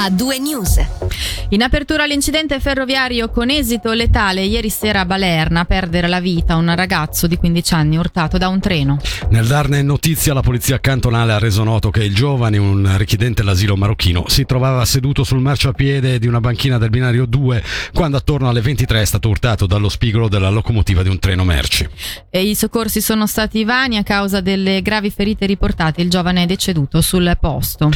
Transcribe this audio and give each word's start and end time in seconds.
a 0.00 0.10
due 0.10 0.38
news. 0.38 0.80
In 1.48 1.62
apertura 1.62 2.04
all'incidente 2.04 2.60
ferroviario 2.60 3.30
con 3.30 3.50
esito 3.50 3.92
letale 3.92 4.42
ieri 4.42 4.70
sera 4.70 5.00
a 5.00 5.04
Balerna, 5.04 5.60
a 5.60 5.64
perdere 5.64 6.06
la 6.06 6.20
vita 6.20 6.54
un 6.54 6.72
ragazzo 6.72 7.26
di 7.26 7.36
15 7.36 7.74
anni 7.74 7.96
urtato 7.96 8.38
da 8.38 8.46
un 8.46 8.60
treno. 8.60 8.98
Nel 9.30 9.46
darne 9.46 9.82
notizia 9.82 10.34
la 10.34 10.40
polizia 10.40 10.78
cantonale 10.78 11.32
ha 11.32 11.38
reso 11.40 11.64
noto 11.64 11.90
che 11.90 12.04
il 12.04 12.14
giovane, 12.14 12.58
un 12.58 12.96
richiedente 12.96 13.42
all'asilo 13.42 13.76
marocchino, 13.76 14.28
si 14.28 14.44
trovava 14.44 14.84
seduto 14.84 15.24
sul 15.24 15.40
marciapiede 15.40 16.20
di 16.20 16.28
una 16.28 16.40
banchina 16.40 16.78
del 16.78 16.90
binario 16.90 17.26
2 17.26 17.64
quando 17.92 18.18
attorno 18.18 18.48
alle 18.48 18.60
23 18.60 19.02
è 19.02 19.04
stato 19.04 19.28
urtato 19.28 19.66
dallo 19.66 19.88
spigolo 19.88 20.28
della 20.28 20.50
locomotiva 20.50 21.02
di 21.02 21.08
un 21.08 21.18
treno 21.18 21.42
merci. 21.42 21.88
E 22.30 22.42
I 22.42 22.54
soccorsi 22.54 23.00
sono 23.00 23.26
stati 23.26 23.64
vani 23.64 23.96
a 23.96 24.04
causa 24.04 24.40
delle 24.40 24.80
gravi 24.80 25.10
ferite 25.10 25.44
riportate. 25.44 26.02
Il 26.02 26.10
giovane 26.10 26.44
è 26.44 26.46
deceduto 26.46 27.00
sul 27.00 27.36
posto. 27.40 27.90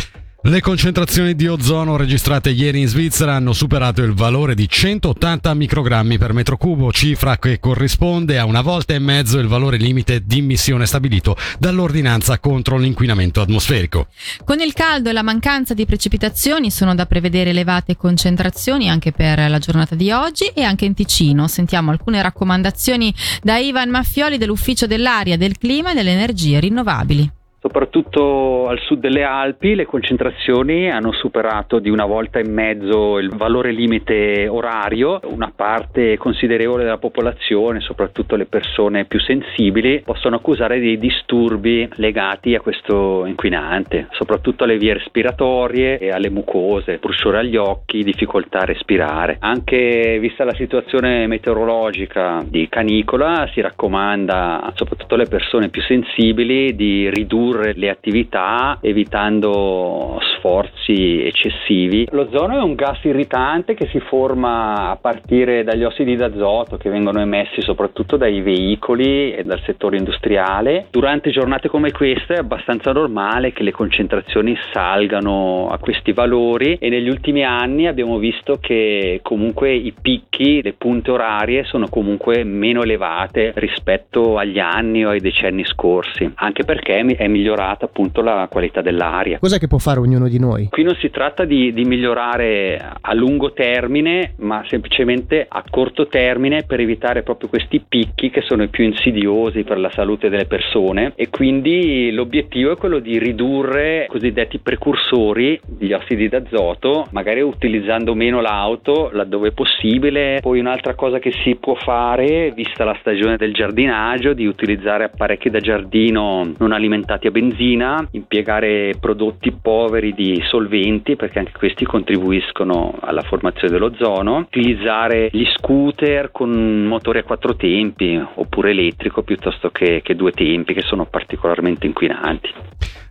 Le 0.45 0.61
concentrazioni 0.61 1.37
di 1.37 1.47
ozono 1.47 1.97
registrate 1.97 2.51
ieri 2.51 2.81
in 2.81 2.89
Svizzera 2.89 3.35
hanno 3.35 3.53
superato 3.53 4.03
il 4.03 4.13
valore 4.13 4.57
di 4.57 4.69
180 4.69 5.55
microgrammi 5.55 6.19
per 6.19 6.33
metro 6.33 6.57
cubo, 6.57 6.91
cifra 6.91 7.39
che 7.39 7.61
corrisponde 7.61 8.41
a 8.41 8.45
una 8.45 8.61
volta 8.61 8.93
e 8.93 8.99
mezzo 8.99 9.39
il 9.39 9.47
valore 9.47 9.77
limite 9.77 10.25
di 10.27 10.39
immissione 10.39 10.85
stabilito 10.87 11.37
dall'ordinanza 11.61 12.41
contro 12.41 12.77
l'inquinamento 12.77 13.41
atmosferico. 13.41 14.09
Con 14.45 14.59
il 14.59 14.73
caldo 14.73 15.11
e 15.11 15.13
la 15.13 15.23
mancanza 15.23 15.75
di 15.75 15.87
precipitazioni 15.87 16.73
sono 16.73 16.97
da 16.97 17.07
prevedere 17.07 17.51
elevate 17.51 17.97
concentrazioni 17.97 18.91
anche 18.91 19.13
per 19.13 19.49
la 19.49 19.59
giornata 19.61 19.95
di 19.95 20.11
oggi 20.11 20.47
e 20.47 20.65
anche 20.65 20.87
in 20.87 20.95
Ticino. 20.95 21.47
Sentiamo 21.47 21.93
alcune 21.93 22.21
raccomandazioni 22.21 23.15
da 23.41 23.59
Ivan 23.59 23.91
Maffioli 23.91 24.39
dell'Ufficio 24.39 24.89
dell'Aria, 24.89 25.37
del 25.37 25.57
Clima 25.57 25.93
e 25.93 25.95
delle 25.95 26.11
Energie 26.11 26.59
Rinnovabili. 26.59 27.31
Soprattutto 27.63 28.67
al 28.67 28.81
sud 28.81 28.99
delle 28.99 29.23
Alpi 29.23 29.77
le 29.77 29.87
concentrazioni 29.87 30.91
hanno 30.91 31.13
superato 31.13 31.79
di 31.79 31.91
una 31.91 32.05
volta 32.07 32.41
e 32.41 32.49
mezzo 32.49 33.21
il 33.21 33.31
valore 33.37 33.71
limite 33.71 34.49
orario, 34.49 35.21
una 35.31 35.53
parte 35.55 36.17
considerevole 36.17 36.83
della 36.83 36.99
popolazione, 36.99 37.79
soprattutto 37.79 38.35
le 38.35 38.47
persone 38.47 39.05
più 39.05 39.21
sensibili, 39.21 40.01
possono 40.05 40.35
accusare 40.35 40.81
dei 40.81 40.99
disturbi 40.99 41.89
legati 41.99 42.57
a 42.57 42.61
questo 42.61 43.27
inquinante, 43.27 44.09
soprattutto 44.11 44.65
alle 44.65 44.77
vie 44.77 44.95
respiratorie 44.95 45.99
e 45.99 46.09
alle 46.09 46.31
mucose, 46.31 46.99
bruciore 47.01 47.39
agli 47.39 47.57
occhi, 47.57 48.03
difficoltà 48.03 48.63
a 48.63 48.65
respirare. 48.65 49.37
Anche 49.39 50.19
vista 50.19 50.43
la 50.43 50.55
situazione 50.55 51.29
meteorologica 51.29 52.43
di 52.45 52.69
canicola 52.69 53.49
si 53.53 53.61
raccomanda 53.61 54.73
soprattutto 54.75 55.15
alle 55.15 55.29
persone 55.29 55.69
più 55.69 55.81
sensibili 55.83 56.75
di 56.75 57.09
ridurre 57.09 57.51
ridurre 57.53 57.73
le 57.75 57.91
attività 57.91 58.79
evitando 58.81 60.19
sforzi 60.37 61.25
eccessivi. 61.25 62.09
L'ozono 62.11 62.59
è 62.59 62.63
un 62.63 62.75
gas 62.75 62.99
irritante 63.05 63.75
che 63.75 63.87
si 63.89 64.01
forma 64.01 64.91
a 64.91 64.97
partire 64.97 65.63
dagli 65.63 65.85
ossidi 65.85 66.17
d'azoto 66.17 66.77
che 66.77 66.91
vengono 66.91 67.21
emessi 67.21 67.61
soprattutto 67.61 68.17
dai 68.17 68.41
veicoli 68.41 69.33
e 69.35 69.45
dal 69.45 69.61
settore 69.65 69.99
industriale. 69.99 70.87
Durante 70.91 71.31
giornate 71.31 71.69
come 71.69 71.93
queste 71.93 72.35
è 72.35 72.39
abbastanza 72.39 72.93
normale 72.93 73.53
che 73.53 73.63
le 73.63 73.71
concentrazioni 73.71 74.57
salgano 74.73 75.69
a 75.71 75.79
questi 75.79 76.13
valori 76.13 76.77
e 76.81 76.89
negli 76.89 77.09
ultimi 77.09 77.45
anni 77.45 77.87
abbiamo 77.87 78.19
visto 78.19 78.59
che 78.61 79.21
comunque 79.23 79.73
i 79.73 79.95
picchi, 80.01 80.63
le 80.63 80.73
punte 80.73 81.11
orarie 81.11 81.65
sono 81.65 81.89
comunque 81.89 82.45
meno 82.45 82.83
elevate 82.83 83.53
rispetto 83.57 84.39
agli 84.39 84.59
anni 84.59 85.05
o 85.05 85.11
ai 85.11 85.21
decenni 85.21 85.65
scorsi, 85.65 86.31
anche 86.35 86.65
perché 86.65 86.99
è 86.99 87.29
migliorata 87.29 87.42
migliorata 87.43 87.87
appunto 87.87 88.23
la 88.23 88.47
qualità 88.49 88.81
dell'aria. 88.81 89.39
Cos'è 89.41 89.59
che 89.59 89.67
può 89.67 89.79
fare 89.79 89.99
ognuno 89.99 90.29
di 90.29 90.39
noi? 90.39 90.69
Qui 90.71 90.85
non 90.85 90.95
si 91.01 91.11
tratta 91.11 91.45
di, 91.45 91.73
di 91.73 91.85
migliorare 91.85 92.81
a 93.01 93.13
lungo 93.15 93.53
termine, 93.53 94.35
ma 94.39 94.65
semplicemente 94.69 95.45
a 95.49 95.65
corto 95.69 96.07
termine 96.07 96.63
per 96.63 96.81
evitare 96.81 97.23
proprio 97.23 97.49
questi 97.49 97.85
picchi 97.87 98.31
che 98.31 98.43
sono 98.43 98.63
i 98.63 98.69
più 98.69 98.85
insidiosi 98.85 99.65
per 99.65 99.79
la 99.79 99.91
salute 99.91 100.29
delle 100.29 100.47
persone 100.47 101.13
e 101.17 101.29
quindi 101.29 102.13
l'obiettivo 102.13 102.73
è 102.73 102.77
quello 102.77 103.01
di 103.01 103.19
ridurre 103.19 104.05
i 104.05 104.07
cosiddetti 104.07 104.59
precursori, 104.59 105.61
gli 105.79 105.93
ossidi 105.93 106.29
d'azoto, 106.29 107.09
magari 107.11 107.41
utilizzando 107.41 108.15
meno 108.15 108.41
l'auto 108.41 109.11
laddove 109.13 109.49
è 109.49 109.53
possibile. 109.53 110.39
Poi 110.41 110.61
un'altra 110.61 110.95
cosa 110.95 111.19
che 111.19 111.33
si 111.43 111.57
può 111.57 111.75
fare, 111.75 112.53
vista 112.55 112.85
la 112.85 112.97
stagione 113.01 113.37
del 113.37 113.53
giardinaggio, 113.53 114.33
di 114.33 114.47
utilizzare 114.47 115.05
apparecchi 115.05 115.51
da 115.51 115.59
giardino 115.59 116.53
non 116.59 116.73
alimentati 116.73 117.27
a 117.27 117.31
benzina, 117.33 118.07
impiegare 118.13 118.95
prodotti 119.01 119.51
poveri 119.51 120.15
di 120.15 120.41
solventi 120.47 121.17
perché 121.17 121.41
anche 121.41 121.53
questi 121.59 121.85
contribuiscono 121.85 122.95
alla 123.01 123.23
formazione 123.23 123.73
dell'ozono, 123.73 124.37
utilizzare 124.37 125.29
gli 125.33 125.45
scooter 125.57 126.31
con 126.31 126.85
motori 126.85 127.19
a 127.19 127.25
quattro 127.25 127.57
tempi 127.57 128.23
oppure 128.35 128.71
elettrico 128.71 129.23
piuttosto 129.23 129.71
che, 129.71 130.01
che 130.05 130.15
due 130.15 130.31
tempi 130.31 130.75
che 130.75 130.83
sono 130.83 131.07
particolarmente 131.07 131.87
inquinanti. 131.87 132.51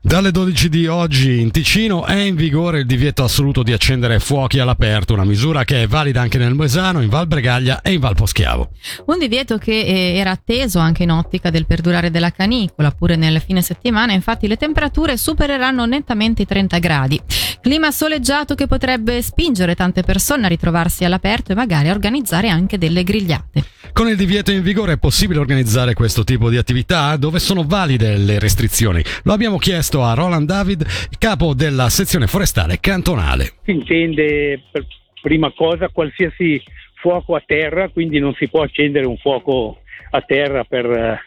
Dalle 0.04 0.32
12 0.32 0.68
di 0.68 0.88
oggi 0.88 1.42
in 1.42 1.52
Ticino 1.52 2.06
è 2.06 2.16
in 2.16 2.34
vigore 2.34 2.80
il 2.80 2.88
divieto 2.88 3.24
assoluto 3.24 3.62
di 3.62 3.72
accendere 3.72 4.18
fuochi 4.18 4.58
all'aperto, 4.58 5.14
una 5.14 5.24
misura 5.24 5.64
che 5.64 5.84
è 5.84 5.88
valida 5.88 6.22
anche 6.22 6.40
nel 6.40 6.56
Moesano, 6.56 7.02
in 7.02 7.10
Val 7.10 7.28
Bregaglia 7.28 7.82
e 7.84 7.94
in 7.94 8.00
Val 8.00 8.16
Poschiavo. 8.16 8.72
Un 9.06 9.20
divieto 9.20 9.60
che 9.60 9.80
eh, 9.80 10.16
era 10.16 10.32
atteso 10.32 10.80
anche 10.80 11.04
in 11.04 11.12
ottica 11.12 11.52
del 11.52 11.68
perdurare 11.68 12.10
della 12.10 12.32
canicola, 12.32 12.90
pure 12.90 13.16
nel 13.16 13.44
fine 13.46 13.62
settimana, 13.62 14.12
infatti 14.14 14.48
le 14.48 14.58
temperature 14.58 15.18
supereranno 15.18 15.86
nettamente 15.86 16.42
i 16.42 16.48
30 16.48 16.80
gradi. 16.80 17.22
Clima 17.62 17.92
soleggiato 17.92 18.56
che 18.56 18.66
potrebbe 18.66 19.22
spingere 19.22 19.76
tante 19.76 20.02
persone 20.02 20.48
a 20.48 20.50
ritrovarsi 20.50 21.06
all'aperto 21.06 21.52
e 21.52 21.56
magari 21.56 21.90
a 21.90 21.92
organizzare 21.92 22.50
anche 22.50 22.80
delle 22.80 23.04
grigliate. 23.04 23.64
Con 24.02 24.10
il 24.10 24.18
divieto 24.18 24.52
in 24.52 24.64
vigore 24.64 24.94
è 24.94 24.98
possibile 24.98 25.40
organizzare 25.40 25.94
questo 25.94 26.24
tipo 26.24 26.50
di 26.50 26.58
attività? 26.58 27.16
Dove 27.18 27.38
sono 27.38 27.62
valide 27.64 28.18
le 28.18 28.40
restrizioni? 28.40 29.00
Lo 29.26 29.32
abbiamo 29.32 29.60
chiesto 29.60 30.02
a 30.02 30.16
Roland 30.16 30.48
David, 30.48 30.84
capo 31.20 31.54
della 31.54 31.88
sezione 31.88 32.26
forestale 32.26 32.80
cantonale. 32.80 33.52
Si 33.64 33.70
intende 33.70 34.60
per 34.72 34.88
prima 35.22 35.52
cosa 35.52 35.90
qualsiasi 35.90 36.60
fuoco 36.96 37.36
a 37.36 37.44
terra, 37.46 37.90
quindi 37.90 38.18
non 38.18 38.34
si 38.34 38.50
può 38.50 38.64
accendere 38.64 39.06
un 39.06 39.18
fuoco 39.18 39.82
a 40.10 40.22
terra 40.22 40.64
per, 40.64 41.22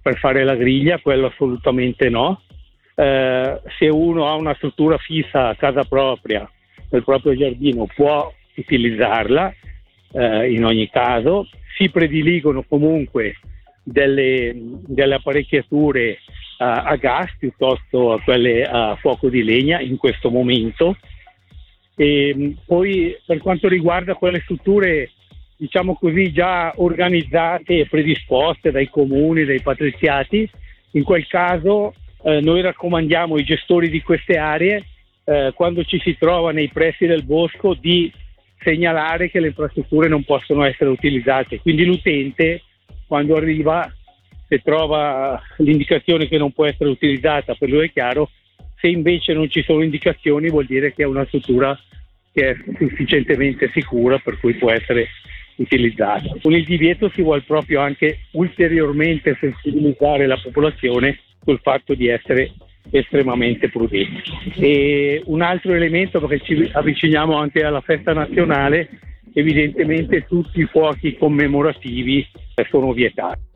per 0.00 0.18
fare 0.18 0.44
la 0.44 0.54
griglia, 0.54 1.00
quello 1.00 1.26
assolutamente 1.26 2.08
no. 2.08 2.40
Eh, 2.94 3.60
se 3.78 3.88
uno 3.88 4.28
ha 4.28 4.34
una 4.34 4.54
struttura 4.54 4.96
fissa 4.96 5.48
a 5.48 5.56
casa 5.56 5.84
propria, 5.84 6.50
nel 6.88 7.04
proprio 7.04 7.36
giardino, 7.36 7.86
può 7.94 8.32
utilizzarla 8.54 9.54
eh, 10.12 10.50
in 10.54 10.64
ogni 10.64 10.88
caso 10.88 11.46
si 11.76 11.90
prediligono 11.90 12.64
comunque 12.68 13.36
delle, 13.82 14.52
delle 14.54 15.14
apparecchiature 15.14 16.18
uh, 16.58 16.64
a 16.64 16.96
gas 16.96 17.30
piuttosto 17.38 18.12
a 18.12 18.20
quelle 18.20 18.64
a 18.64 18.96
fuoco 18.96 19.28
di 19.28 19.42
legna 19.42 19.80
in 19.80 19.96
questo 19.96 20.30
momento. 20.30 20.96
E 21.96 22.56
poi 22.66 23.16
per 23.24 23.38
quanto 23.38 23.68
riguarda 23.68 24.14
quelle 24.14 24.40
strutture 24.40 25.10
diciamo 25.56 25.94
così 25.94 26.32
già 26.32 26.72
organizzate 26.76 27.78
e 27.78 27.86
predisposte 27.86 28.72
dai 28.72 28.88
comuni, 28.88 29.44
dai 29.44 29.60
patriziati, 29.60 30.48
in 30.92 31.04
quel 31.04 31.26
caso 31.26 31.94
eh, 32.24 32.40
noi 32.40 32.60
raccomandiamo 32.62 33.36
ai 33.36 33.44
gestori 33.44 33.88
di 33.88 34.02
queste 34.02 34.36
aree 34.36 34.84
eh, 35.24 35.52
quando 35.54 35.84
ci 35.84 36.00
si 36.00 36.16
trova 36.18 36.52
nei 36.52 36.68
pressi 36.68 37.06
del 37.06 37.24
bosco 37.24 37.74
di 37.74 38.12
segnalare 38.58 39.30
che 39.30 39.40
le 39.40 39.48
infrastrutture 39.48 40.08
non 40.08 40.24
possono 40.24 40.64
essere 40.64 40.90
utilizzate. 40.90 41.60
Quindi 41.60 41.84
l'utente 41.84 42.62
quando 43.06 43.36
arriva, 43.36 43.92
se 44.48 44.58
trova 44.58 45.40
l'indicazione 45.58 46.28
che 46.28 46.38
non 46.38 46.52
può 46.52 46.66
essere 46.66 46.90
utilizzata, 46.90 47.54
per 47.54 47.68
lui 47.68 47.86
è 47.86 47.92
chiaro, 47.92 48.30
se 48.76 48.88
invece 48.88 49.32
non 49.32 49.48
ci 49.50 49.62
sono 49.62 49.82
indicazioni 49.82 50.50
vuol 50.50 50.66
dire 50.66 50.92
che 50.92 51.02
è 51.02 51.06
una 51.06 51.24
struttura 51.26 51.78
che 52.32 52.50
è 52.50 52.56
sufficientemente 52.76 53.70
sicura 53.72 54.18
per 54.18 54.38
cui 54.40 54.54
può 54.54 54.70
essere 54.70 55.08
utilizzata. 55.56 56.34
Con 56.42 56.52
il 56.52 56.64
divieto 56.64 57.08
si 57.10 57.22
vuole 57.22 57.42
proprio 57.42 57.80
anche 57.80 58.26
ulteriormente 58.32 59.36
sensibilizzare 59.38 60.26
la 60.26 60.38
popolazione 60.42 61.20
sul 61.44 61.60
fatto 61.62 61.94
di 61.94 62.08
essere 62.08 62.52
estremamente 62.90 63.68
prudenti. 63.68 64.30
E 64.56 65.22
un 65.26 65.42
altro 65.42 65.74
elemento, 65.74 66.20
perché 66.20 66.44
ci 66.44 66.70
avviciniamo 66.72 67.36
anche 67.36 67.64
alla 67.64 67.80
festa 67.80 68.12
nazionale, 68.12 68.88
evidentemente 69.32 70.26
tutti 70.26 70.60
i 70.60 70.66
fuochi 70.66 71.16
commemorativi 71.16 72.26
sono 72.70 72.92
vietati. 72.92 73.53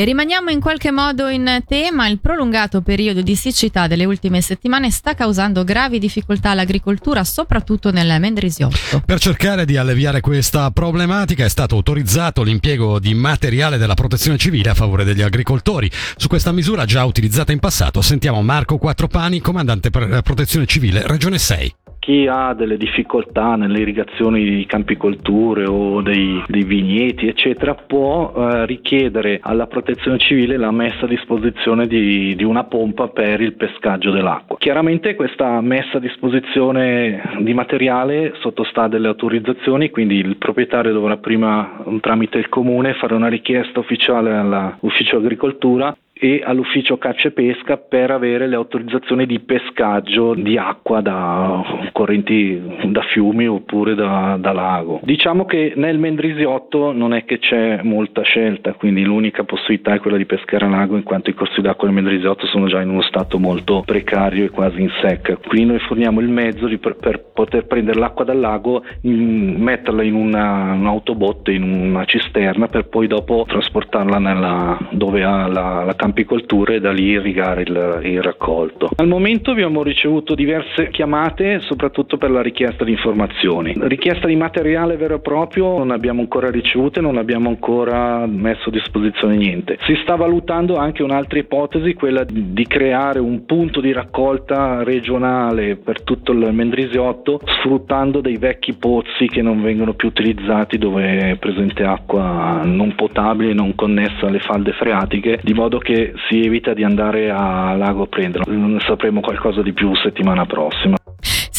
E 0.00 0.04
rimaniamo 0.04 0.48
in 0.48 0.60
qualche 0.60 0.90
modo 0.90 1.28
in 1.28 1.62
tema, 1.66 2.08
il 2.08 2.20
prolungato 2.20 2.80
periodo 2.80 3.20
di 3.20 3.36
siccità 3.36 3.86
delle 3.86 4.06
ultime 4.06 4.40
settimane 4.40 4.90
sta 4.90 5.12
causando 5.12 5.62
gravi 5.62 5.98
difficoltà 5.98 6.52
all'agricoltura, 6.52 7.22
soprattutto 7.22 7.90
nel 7.90 8.18
Mendrisiotto. 8.18 9.02
Per 9.04 9.20
cercare 9.20 9.66
di 9.66 9.76
alleviare 9.76 10.22
questa 10.22 10.70
problematica 10.70 11.44
è 11.44 11.50
stato 11.50 11.74
autorizzato 11.74 12.42
l'impiego 12.42 12.98
di 12.98 13.12
materiale 13.12 13.76
della 13.76 13.92
protezione 13.92 14.38
civile 14.38 14.70
a 14.70 14.74
favore 14.74 15.04
degli 15.04 15.20
agricoltori. 15.20 15.90
Su 16.16 16.28
questa 16.28 16.50
misura 16.50 16.86
già 16.86 17.04
utilizzata 17.04 17.52
in 17.52 17.58
passato 17.58 18.00
sentiamo 18.00 18.40
Marco 18.40 18.78
Quattropani, 18.78 19.42
comandante 19.42 19.90
per 19.90 20.22
protezione 20.22 20.64
civile 20.64 21.06
Regione 21.06 21.36
6. 21.36 21.74
Chi 22.00 22.26
ha 22.26 22.54
delle 22.54 22.76
difficoltà 22.76 23.54
nelle 23.54 23.80
irrigazioni 23.80 24.42
di 24.42 24.66
campicolture 24.66 25.66
o 25.66 26.00
dei, 26.00 26.42
dei 26.48 26.64
vigneti, 26.64 27.28
eccetera, 27.28 27.74
può 27.74 28.32
eh, 28.34 28.66
richiedere 28.66 29.38
alla 29.42 29.66
protezione 29.66 30.18
civile 30.18 30.56
la 30.56 30.72
messa 30.72 31.04
a 31.04 31.08
disposizione 31.08 31.86
di, 31.86 32.34
di, 32.34 32.42
una 32.42 32.64
pompa 32.64 33.08
per 33.08 33.40
il 33.42 33.52
pescaggio 33.52 34.10
dell'acqua. 34.10 34.56
Chiaramente 34.58 35.14
questa 35.14 35.60
messa 35.60 35.98
a 35.98 36.00
disposizione 36.00 37.22
di 37.40 37.52
materiale 37.52 38.32
sottostà 38.40 38.88
delle 38.88 39.08
autorizzazioni, 39.08 39.90
quindi 39.90 40.16
il 40.16 40.36
proprietario 40.38 40.92
dovrà 40.92 41.18
prima 41.18 41.84
tramite 42.00 42.38
il 42.38 42.48
comune 42.48 42.94
fare 42.94 43.14
una 43.14 43.28
richiesta 43.28 43.78
ufficiale 43.78 44.34
all'ufficio 44.34 45.18
agricoltura 45.18 45.94
e 46.22 46.42
all'ufficio 46.44 46.98
caccia 46.98 47.28
e 47.28 47.30
pesca 47.30 47.78
per 47.78 48.10
avere 48.10 48.46
le 48.46 48.54
autorizzazioni 48.54 49.24
di 49.24 49.40
pescaggio 49.40 50.34
di 50.34 50.58
acqua 50.58 51.00
da 51.00 51.88
correnti 51.92 52.60
da 52.84 53.00
fiumi 53.02 53.48
oppure 53.48 53.94
da, 53.94 54.36
da, 54.38 54.52
lago. 54.52 55.00
Diciamo 55.02 55.46
che 55.46 55.72
nel 55.76 55.98
Mendrisiotto 55.98 56.92
non 56.92 57.14
è 57.14 57.24
che 57.24 57.38
c'è 57.38 57.80
molta 57.82 58.20
scelta, 58.20 58.74
quindi 58.74 59.02
l'unica 59.02 59.44
possibilità 59.44 59.94
è 59.94 60.00
quella 60.00 60.18
di 60.18 60.26
pescare 60.26 60.66
a 60.66 60.68
lago 60.68 60.96
in 60.96 61.04
quanto 61.04 61.30
i 61.30 61.34
corsi 61.34 61.62
d'acqua 61.62 61.86
del 61.86 61.96
Mendrisiotto 61.96 62.46
sono 62.46 62.66
già 62.66 62.82
in 62.82 62.90
uno 62.90 63.02
stato 63.02 63.38
molto 63.38 63.82
precario 63.86 64.44
e 64.44 64.50
quasi 64.50 64.82
in 64.82 64.90
secca. 65.00 65.36
Quindi 65.36 65.70
noi 65.70 65.78
forniamo 65.80 66.20
il 66.20 66.28
mezzo 66.28 66.66
di, 66.66 66.76
per, 66.76 66.96
per, 66.96 67.28
poter 67.32 67.64
prendere 67.64 67.98
l'acqua 67.98 68.24
dal 68.24 68.38
lago, 68.38 68.84
in, 69.02 69.54
metterla 69.56 70.02
in 70.02 70.14
una, 70.14 70.72
un'autobotte, 70.74 71.52
in 71.52 71.62
una 71.62 72.04
cisterna 72.04 72.66
per 72.66 72.88
poi 72.88 73.06
dopo 73.06 73.46
trasportarla 73.48 74.18
nella, 74.18 74.78
dove 74.90 75.24
ha 75.24 75.46
la, 75.46 75.84
la 75.84 75.94
campicoltura 76.10 76.74
e 76.74 76.80
da 76.80 76.90
lì 76.90 77.04
irrigare 77.04 77.62
il, 77.62 78.00
il 78.02 78.22
raccolto. 78.22 78.90
Al 78.96 79.06
momento 79.06 79.52
abbiamo 79.52 79.82
ricevuto 79.82 80.34
diverse 80.34 80.88
chiamate, 80.90 81.60
soprattutto 81.60 82.16
per 82.16 82.30
la 82.30 82.42
richiesta 82.42 82.84
di 82.84 82.90
informazioni. 82.90 83.74
Richiesta 83.78 84.26
di 84.26 84.36
materiale 84.36 84.96
vero 84.96 85.16
e 85.16 85.20
proprio 85.20 85.78
non 85.78 85.90
abbiamo 85.90 86.20
ancora 86.20 86.50
ricevuto 86.50 86.98
e 86.98 87.02
non 87.02 87.16
abbiamo 87.16 87.48
ancora 87.48 88.26
messo 88.26 88.68
a 88.68 88.72
disposizione 88.72 89.36
niente. 89.36 89.78
Si 89.82 89.96
sta 90.02 90.16
valutando 90.16 90.76
anche 90.76 91.02
un'altra 91.02 91.38
ipotesi, 91.38 91.94
quella 91.94 92.24
di 92.24 92.66
creare 92.66 93.20
un 93.20 93.44
punto 93.46 93.80
di 93.80 93.92
raccolta 93.92 94.82
regionale 94.82 95.76
per 95.76 96.02
tutto 96.02 96.32
il 96.32 96.52
Mendrisiotto, 96.52 97.40
sfruttando 97.44 98.20
dei 98.20 98.36
vecchi 98.36 98.74
pozzi 98.74 99.26
che 99.26 99.42
non 99.42 99.62
vengono 99.62 99.94
più 99.94 100.08
utilizzati 100.08 100.76
dove 100.78 101.30
è 101.30 101.36
presente 101.36 101.84
acqua 101.84 102.62
non 102.64 102.94
potabile, 102.96 103.52
non 103.52 103.74
connessa 103.74 104.26
alle 104.26 104.40
falde 104.40 104.72
freatiche, 104.72 105.38
di 105.42 105.54
modo 105.54 105.78
che 105.78 105.99
si 106.28 106.44
evita 106.44 106.74
di 106.74 106.84
andare 106.84 107.30
a 107.30 107.74
lago 107.76 108.02
a 108.02 108.06
prenderlo. 108.06 108.52
Ne 108.52 108.80
sapremo 108.80 109.20
qualcosa 109.20 109.62
di 109.62 109.72
più 109.72 109.94
settimana 109.94 110.46
prossima. 110.46 110.96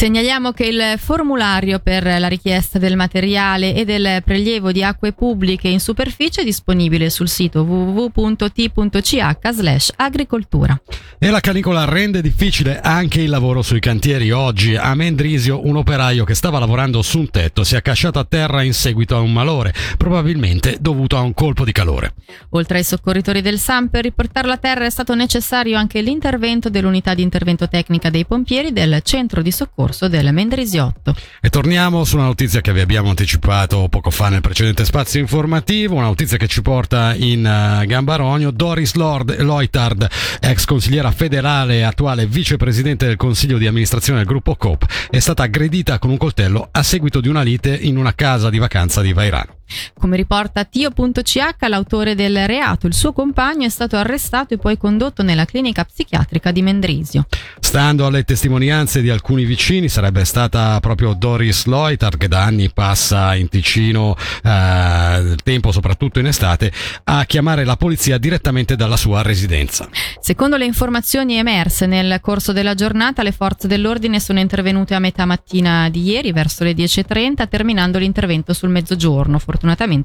Segnaliamo 0.02 0.52
che 0.52 0.64
il 0.64 0.96
formulario 0.98 1.78
per 1.78 2.04
la 2.04 2.28
richiesta 2.28 2.80
del 2.80 2.96
materiale 2.96 3.76
e 3.76 3.86
del 3.86 4.24
prelievo 4.24 4.72
di 4.72 4.82
acque 4.82 5.14
pubbliche 5.14 5.68
in 5.68 5.80
superficie 5.80 6.42
è 6.42 6.44
disponibile 6.44 7.12
sul 7.12 7.30
sito 7.30 7.62
www.t.ch 7.62 9.18
agricoltura. 9.98 10.82
E 11.20 11.30
la 11.30 11.40
canicola 11.40 11.86
rende 11.86 12.24
difficile 12.24 12.80
anche 12.82 13.22
il 13.22 13.30
lavoro 13.30 13.62
sui 13.62 13.80
cantieri. 13.80 14.32
Oggi 14.32 14.76
a 14.76 14.96
Mendrisio 14.96 15.68
un 15.68 15.76
operaio 15.76 16.24
che 16.24 16.34
stava 16.34 16.58
lavorando 16.58 17.04
su 17.04 17.20
un 17.20 17.30
tetto 17.30 17.64
si 17.64 17.76
è 17.76 17.78
accasciato 17.78 18.18
a 18.18 18.26
terra 18.28 18.64
in 18.64 18.74
seguito 18.74 19.16
a 19.16 19.20
un 19.20 19.32
malore, 19.32 19.72
probabilmente 19.98 20.78
dovuto 20.82 21.16
a 21.16 21.22
un 21.22 21.36
colpo 21.36 21.64
di 21.64 21.72
calore. 21.72 22.16
Oltre 22.50 22.80
ai 22.80 22.84
soccorritori 22.84 23.44
del 23.44 23.60
SAM, 23.60 23.90
per 23.90 24.02
riportarlo 24.02 24.52
a 24.52 24.58
terra 24.58 24.86
è 24.86 24.90
stato 24.90 25.14
necessario 25.14 25.78
anche 25.78 26.02
l'intervento 26.02 26.72
dell'unità 26.72 27.14
di 27.14 27.22
intervento 27.22 27.68
tecnica 27.68 28.10
dei 28.10 28.26
pompieri 28.26 28.74
del 28.74 29.02
centro 29.04 29.44
di 29.44 29.52
soccorso 29.52 29.90
corso 29.92 30.08
del 30.08 30.32
Mendrisiotto. 30.32 31.14
E 31.42 31.50
torniamo 31.50 32.06
su 32.06 32.16
una 32.16 32.26
notizia 32.26 32.62
che 32.62 32.72
vi 32.72 32.80
abbiamo 32.80 33.10
anticipato 33.10 33.88
poco 33.90 34.10
fa 34.10 34.30
nel 34.30 34.40
precedente 34.40 34.86
spazio 34.86 35.20
informativo, 35.20 35.96
una 35.96 36.06
notizia 36.06 36.38
che 36.38 36.48
ci 36.48 36.62
porta 36.62 37.14
in 37.14 37.40
uh, 37.40 37.86
Gambaronio. 37.86 38.52
Doris 38.52 38.94
Lord 38.94 39.42
Loitard, 39.42 40.08
ex 40.40 40.64
consigliera 40.64 41.12
federale 41.12 41.80
e 41.80 41.82
attuale 41.82 42.26
vicepresidente 42.26 43.06
del 43.06 43.18
consiglio 43.18 43.58
di 43.58 43.68
amministrazione 43.68 44.20
del 44.20 44.28
gruppo 44.28 44.56
COP, 44.56 44.86
è 45.10 45.20
stata 45.20 45.44
aggredita 45.44 46.00
con 46.00 46.10
un 46.10 46.18
coltello 46.18 46.70
a 46.72 46.84
seguito 46.84 47.20
di 47.20 47.28
una 47.28 47.42
lite 47.42 47.76
in 47.76 47.98
una 47.98 48.16
casa 48.16 48.50
di 48.50 48.60
vacanza 48.60 49.02
di 49.02 49.12
Vairano. 49.12 49.61
Come 49.98 50.16
riporta 50.18 50.64
Tio.ch, 50.66 51.68
l'autore 51.68 52.16
del 52.16 52.46
reato, 52.46 52.88
il 52.88 52.94
suo 52.94 53.14
compagno 53.14 53.66
è 53.66 53.70
stato 53.70 53.96
arrestato 53.96 54.54
e 54.54 54.58
poi 54.58 54.78
condotto 54.78 55.24
nella 55.24 55.46
clinica 55.46 55.84
psichiatrica 55.84 56.52
di 56.52 56.62
Mendrisio. 56.62 57.26
Stando 57.60 58.06
alle 58.06 58.24
testimonianze 58.24 59.02
di 59.02 59.10
alcuni 59.10 59.46
vicini, 59.46 59.88
sarebbe 59.88 60.26
stata 60.26 60.80
proprio 60.80 61.14
Doris 61.14 61.66
Loitar 61.66 62.18
che 62.18 62.28
da 62.28 62.44
anni 62.44 62.70
passa 62.74 63.34
in 63.36 63.48
Ticino, 63.48 64.16
eh, 64.44 65.36
tempo 65.44 65.72
soprattutto 65.72 66.20
in 66.20 66.28
estate, 66.28 66.72
a 67.06 67.24
chiamare 67.26 67.64
la 67.64 67.78
polizia 67.78 68.18
direttamente 68.18 68.76
dalla 68.76 68.98
sua 68.98 69.22
residenza. 69.22 69.88
Secondo 70.20 70.58
le 70.58 70.66
informazioni 70.66 71.38
emerse 71.38 71.86
nel 71.86 72.20
corso 72.22 72.52
della 72.52 72.74
giornata, 72.74 73.24
le 73.24 73.32
forze 73.32 73.68
dell'ordine 73.68 74.20
sono 74.20 74.40
intervenute 74.40 74.96
a 74.96 75.00
metà 75.00 75.26
mattina 75.26 75.90
di 75.90 76.04
ieri, 76.04 76.32
verso 76.34 76.64
le 76.64 76.74
10.30, 76.74 77.48
terminando 77.48 77.98
l'intervento 77.98 78.54
sul 78.54 78.70
mezzogiorno 78.70 79.38
fortunatamente 79.38 79.60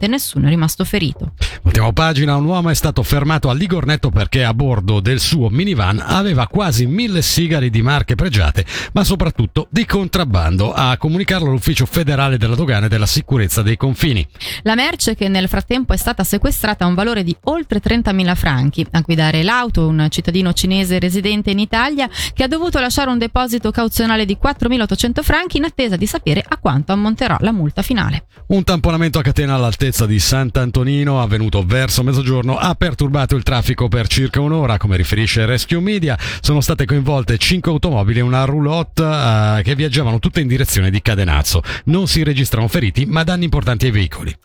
nessuno 0.06 0.46
è 0.46 0.48
rimasto 0.48 0.84
ferito. 0.84 1.32
Ultima 1.62 1.92
pagina, 1.92 2.36
un 2.36 2.44
uomo 2.44 2.70
è 2.70 2.74
stato 2.74 3.02
fermato 3.02 3.50
a 3.50 3.54
Ligornetto 3.54 4.10
perché 4.10 4.44
a 4.44 4.54
bordo 4.54 5.00
del 5.00 5.20
suo 5.20 5.48
minivan 5.48 6.02
aveva 6.04 6.46
quasi 6.46 6.86
mille 6.86 7.22
sigari 7.22 7.70
di 7.70 7.82
marche 7.82 8.14
pregiate, 8.14 8.64
ma 8.92 9.04
soprattutto 9.04 9.66
di 9.70 9.84
contrabbando, 9.84 10.72
a 10.72 10.96
comunicarlo 10.96 11.50
l'Ufficio 11.50 11.86
federale 11.86 12.38
della 12.38 12.54
dogana 12.54 12.86
e 12.86 12.88
della 12.88 13.06
sicurezza 13.06 13.62
dei 13.62 13.76
confini. 13.76 14.26
La 14.62 14.74
merce 14.74 15.14
che 15.14 15.28
nel 15.28 15.48
frattempo 15.48 15.92
è 15.92 15.96
stata 15.96 16.24
sequestrata 16.24 16.84
ha 16.84 16.88
un 16.88 16.94
valore 16.94 17.22
di 17.22 17.36
oltre 17.44 17.80
30.000 17.80 18.34
franchi. 18.34 18.86
A 18.90 19.00
guidare 19.00 19.42
l'auto 19.42 19.86
un 19.86 20.06
cittadino 20.10 20.52
cinese 20.52 20.98
residente 20.98 21.50
in 21.50 21.58
Italia 21.58 22.08
che 22.32 22.42
ha 22.42 22.48
dovuto 22.48 22.78
lasciare 22.78 23.10
un 23.10 23.18
deposito 23.18 23.70
cauzionale 23.70 24.24
di 24.24 24.38
4.800 24.42 25.22
franchi 25.22 25.56
in 25.58 25.64
attesa 25.64 25.96
di 25.96 26.06
sapere 26.06 26.44
a 26.46 26.58
quanto 26.58 26.92
ammonterà 26.92 27.36
la 27.40 27.52
multa 27.52 27.82
finale. 27.82 28.26
Un 28.48 28.64
tamponamento 28.64 29.18
a 29.18 29.22
catena 29.22 29.45
scena 29.46 29.54
all'altezza 29.54 30.06
di 30.06 30.18
Sant'Antonino, 30.18 31.22
avvenuto 31.22 31.62
verso 31.64 32.02
mezzogiorno, 32.02 32.56
ha 32.56 32.74
perturbato 32.74 33.36
il 33.36 33.44
traffico 33.44 33.86
per 33.86 34.08
circa 34.08 34.40
un'ora. 34.40 34.76
Come 34.76 34.96
riferisce 34.96 35.46
Rescue 35.46 35.78
Media, 35.78 36.18
sono 36.40 36.60
state 36.60 36.84
coinvolte 36.84 37.38
5 37.38 37.70
automobili 37.70 38.18
e 38.18 38.22
una 38.22 38.44
roulotte 38.44 39.02
uh, 39.02 39.62
che 39.62 39.76
viaggiavano 39.76 40.18
tutte 40.18 40.40
in 40.40 40.48
direzione 40.48 40.90
di 40.90 41.00
Cadenazzo. 41.00 41.62
Non 41.84 42.08
si 42.08 42.24
registrano 42.24 42.66
feriti, 42.66 43.06
ma 43.06 43.22
danni 43.22 43.44
importanti 43.44 43.84
ai 43.84 43.92
veicoli. 43.92 44.36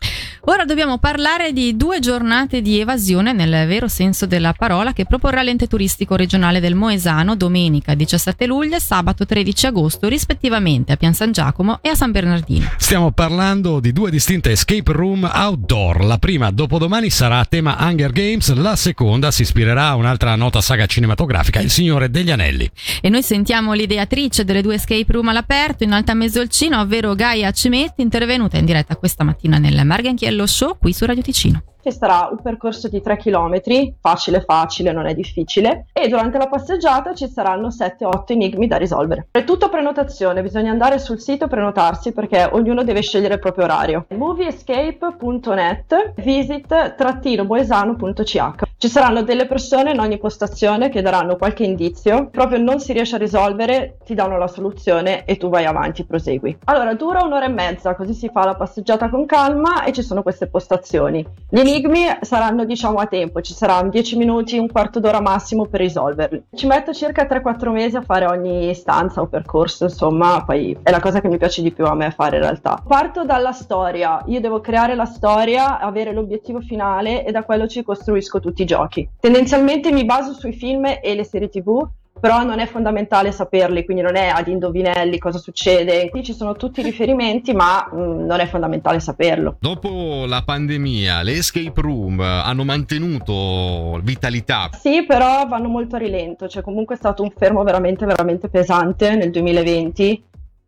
Ora 0.46 0.64
dobbiamo 0.64 0.98
parlare 0.98 1.52
di 1.52 1.76
due 1.76 2.00
giornate 2.00 2.62
di 2.62 2.80
evasione 2.80 3.32
nel 3.32 3.64
vero 3.68 3.86
senso 3.86 4.26
della 4.26 4.52
parola 4.52 4.92
che 4.92 5.04
proporrà 5.04 5.40
l'ente 5.40 5.68
turistico 5.68 6.16
regionale 6.16 6.58
del 6.58 6.74
Moesano 6.74 7.36
domenica 7.36 7.94
17 7.94 8.46
luglio 8.46 8.74
e 8.74 8.80
sabato 8.80 9.24
13 9.24 9.66
agosto 9.66 10.08
rispettivamente 10.08 10.90
a 10.90 10.96
Pian 10.96 11.14
San 11.14 11.30
Giacomo 11.30 11.78
e 11.80 11.90
a 11.90 11.94
San 11.94 12.10
Bernardino. 12.10 12.72
Stiamo 12.76 13.12
parlando 13.12 13.78
di 13.78 13.92
due 13.92 14.10
distinte 14.10 14.50
escape 14.50 14.91
Room 14.92 15.28
Outdoor. 15.32 16.04
La 16.04 16.18
prima 16.18 16.50
dopodomani 16.50 17.10
sarà 17.10 17.40
a 17.40 17.44
tema 17.44 17.76
Hunger 17.80 18.12
Games, 18.12 18.52
la 18.54 18.76
seconda 18.76 19.30
si 19.30 19.42
ispirerà 19.42 19.88
a 19.88 19.94
un'altra 19.96 20.36
nota 20.36 20.60
saga 20.60 20.86
cinematografica, 20.86 21.60
Il 21.60 21.70
Signore 21.70 22.10
degli 22.10 22.30
Anelli. 22.30 22.70
E 23.00 23.08
noi 23.08 23.22
sentiamo 23.22 23.72
l'ideatrice 23.72 24.44
delle 24.44 24.62
due 24.62 24.74
escape 24.74 25.06
room 25.08 25.28
all'aperto 25.28 25.82
in 25.82 25.92
Alta 25.92 26.14
Mesolcino, 26.14 26.80
ovvero 26.80 27.14
Gaia 27.14 27.50
Cimetti, 27.50 28.02
intervenuta 28.02 28.58
in 28.58 28.64
diretta 28.64 28.96
questa 28.96 29.24
mattina 29.24 29.58
nel 29.58 29.84
Marganchiello 29.84 30.46
Show 30.46 30.78
qui 30.78 30.92
su 30.92 31.04
Radio 31.04 31.22
Ticino 31.22 31.62
che 31.82 31.90
sarà 31.90 32.28
un 32.30 32.40
percorso 32.40 32.88
di 32.88 33.02
3 33.02 33.16
km, 33.16 33.60
facile 34.00 34.40
facile, 34.40 34.92
non 34.92 35.06
è 35.06 35.14
difficile, 35.14 35.86
e 35.92 36.08
durante 36.08 36.38
la 36.38 36.46
passeggiata 36.46 37.12
ci 37.14 37.28
saranno 37.28 37.68
7-8 37.68 38.22
enigmi 38.26 38.66
da 38.66 38.76
risolvere. 38.76 39.28
È 39.30 39.44
tutto 39.44 39.68
prenotazione, 39.68 40.42
bisogna 40.42 40.70
andare 40.70 40.98
sul 40.98 41.20
sito 41.20 41.46
e 41.46 41.48
prenotarsi 41.48 42.12
perché 42.12 42.48
ognuno 42.52 42.84
deve 42.84 43.02
scegliere 43.02 43.34
il 43.34 43.40
proprio 43.40 43.64
orario. 43.64 44.06
movieescape.net 44.08 46.12
visit-boesano.ch 46.16 48.71
Ci 48.82 48.88
saranno 48.88 49.22
delle 49.22 49.46
persone 49.46 49.92
in 49.92 50.00
ogni 50.00 50.18
postazione 50.18 50.88
che 50.88 51.02
daranno 51.02 51.36
qualche 51.36 51.62
indizio, 51.62 52.30
proprio 52.30 52.58
non 52.58 52.80
si 52.80 52.92
riesce 52.92 53.14
a 53.14 53.18
risolvere, 53.18 53.98
ti 54.04 54.12
danno 54.12 54.36
la 54.38 54.48
soluzione 54.48 55.24
e 55.24 55.36
tu 55.36 55.48
vai 55.48 55.66
avanti, 55.66 56.04
prosegui. 56.04 56.58
Allora, 56.64 56.92
dura 56.94 57.22
un'ora 57.22 57.44
e 57.44 57.48
mezza, 57.48 57.94
così 57.94 58.12
si 58.12 58.28
fa 58.28 58.44
la 58.44 58.56
passeggiata 58.56 59.08
con 59.08 59.24
calma 59.24 59.84
e 59.84 59.92
ci 59.92 60.02
sono 60.02 60.22
queste 60.22 60.48
postazioni. 60.48 61.24
Gli 61.48 61.60
enigmi 61.60 62.06
saranno 62.22 62.64
diciamo 62.64 62.98
a 62.98 63.06
tempo, 63.06 63.40
ci 63.40 63.52
saranno 63.52 63.88
10 63.88 64.16
minuti, 64.16 64.58
un 64.58 64.68
quarto 64.68 64.98
d'ora 64.98 65.20
massimo 65.20 65.66
per 65.66 65.78
risolverli. 65.78 66.46
Ci 66.52 66.66
metto 66.66 66.92
circa 66.92 67.24
3-4 67.24 67.70
mesi 67.70 67.94
a 67.94 68.02
fare 68.02 68.26
ogni 68.26 68.74
stanza 68.74 69.20
o 69.20 69.28
percorso, 69.28 69.84
insomma, 69.84 70.42
poi 70.44 70.76
è 70.82 70.90
la 70.90 70.98
cosa 70.98 71.20
che 71.20 71.28
mi 71.28 71.38
piace 71.38 71.62
di 71.62 71.70
più 71.70 71.84
a 71.84 71.94
me 71.94 72.10
fare 72.10 72.34
in 72.34 72.42
realtà. 72.42 72.82
Parto 72.84 73.24
dalla 73.24 73.52
storia, 73.52 74.20
io 74.26 74.40
devo 74.40 74.60
creare 74.60 74.96
la 74.96 75.04
storia, 75.04 75.78
avere 75.78 76.12
l'obiettivo 76.12 76.58
finale 76.58 77.24
e 77.24 77.30
da 77.30 77.44
quello 77.44 77.68
ci 77.68 77.84
costruisco 77.84 78.40
tutti 78.40 78.62
i 78.62 78.70
giochi. 78.72 79.06
Tendenzialmente 79.20 79.92
mi 79.92 80.04
baso 80.04 80.32
sui 80.32 80.52
film 80.52 80.86
e 80.86 81.14
le 81.14 81.24
serie 81.24 81.48
tv 81.48 81.86
però 82.22 82.44
non 82.44 82.60
è 82.60 82.66
fondamentale 82.66 83.32
saperli, 83.32 83.84
quindi 83.84 84.00
non 84.00 84.14
è 84.14 84.28
ad 84.28 84.46
indovinelli 84.46 85.18
cosa 85.18 85.38
succede. 85.38 86.08
Qui 86.08 86.22
ci 86.22 86.34
sono 86.34 86.54
tutti 86.54 86.78
i 86.78 86.84
riferimenti, 86.84 87.52
ma 87.52 87.88
mh, 87.90 87.96
mm, 87.96 88.24
non 88.26 88.38
è 88.38 88.46
fondamentale 88.46 89.00
saperlo. 89.00 89.56
Dopo 89.58 90.24
la 90.26 90.42
pandemia, 90.44 91.22
le 91.22 91.32
escape 91.32 91.80
room 91.80 92.20
hanno 92.20 92.62
mantenuto 92.62 93.98
vitalità? 94.04 94.70
Sì, 94.78 95.04
però 95.04 95.48
vanno 95.48 95.68
molto 95.68 95.96
a 95.96 95.98
rilento, 95.98 96.46
cioè 96.46 96.62
comunque 96.62 96.94
è 96.94 96.98
stato 96.98 97.24
un 97.24 97.32
fermo 97.36 97.64
veramente 97.64 98.06
veramente 98.06 98.48
pesante 98.48 99.16
nel 99.16 99.32
2020 99.32 100.22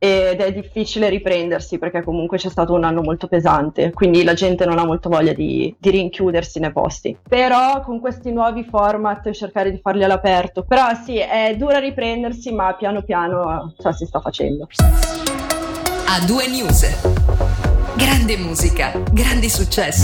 ed 0.04 0.40
è 0.40 0.52
difficile 0.52 1.08
riprendersi 1.08 1.78
perché 1.78 2.02
comunque 2.02 2.36
c'è 2.36 2.50
stato 2.50 2.74
un 2.74 2.84
anno 2.84 3.00
molto 3.00 3.26
pesante, 3.26 3.90
quindi 3.92 4.22
la 4.22 4.34
gente 4.34 4.66
non 4.66 4.78
ha 4.78 4.84
molto 4.84 5.08
voglia 5.08 5.32
di, 5.32 5.74
di 5.78 5.90
rinchiudersi 5.90 6.60
nei 6.60 6.72
posti. 6.72 7.16
Però 7.26 7.80
con 7.80 8.00
questi 8.00 8.30
nuovi 8.30 8.64
format 8.64 9.30
cercare 9.30 9.70
di 9.70 9.78
farli 9.82 10.04
all'aperto. 10.04 10.64
Però 10.64 10.84
sì, 11.02 11.16
è 11.16 11.54
dura 11.56 11.78
riprendersi, 11.78 12.52
ma 12.52 12.74
piano 12.74 13.02
piano 13.02 13.72
cioè, 13.80 13.94
si 13.94 14.04
sta 14.04 14.20
facendo. 14.20 14.68
A 16.06 16.26
due 16.26 16.48
news. 16.48 17.62
Grande 17.96 18.36
musica, 18.36 18.92
grandi 19.10 19.48
successi. 19.48 20.02